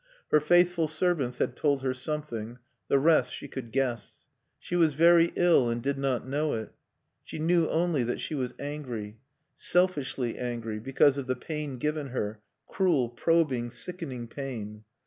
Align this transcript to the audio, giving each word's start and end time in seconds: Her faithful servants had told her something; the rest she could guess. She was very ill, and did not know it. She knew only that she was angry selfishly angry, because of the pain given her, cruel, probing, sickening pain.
Her 0.31 0.39
faithful 0.39 0.87
servants 0.87 1.37
had 1.37 1.55
told 1.55 1.83
her 1.83 1.93
something; 1.93 2.57
the 2.87 2.97
rest 2.97 3.31
she 3.35 3.47
could 3.47 3.71
guess. 3.71 4.25
She 4.57 4.75
was 4.75 4.95
very 4.95 5.31
ill, 5.35 5.69
and 5.69 5.79
did 5.79 5.99
not 5.99 6.27
know 6.27 6.53
it. 6.53 6.73
She 7.23 7.37
knew 7.37 7.69
only 7.69 8.01
that 8.05 8.19
she 8.19 8.33
was 8.33 8.55
angry 8.57 9.19
selfishly 9.55 10.39
angry, 10.39 10.79
because 10.79 11.19
of 11.19 11.27
the 11.27 11.35
pain 11.35 11.77
given 11.77 12.07
her, 12.07 12.41
cruel, 12.67 13.09
probing, 13.09 13.69
sickening 13.69 14.27
pain. 14.27 14.85